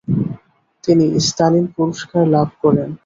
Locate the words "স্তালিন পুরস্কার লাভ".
1.27-2.49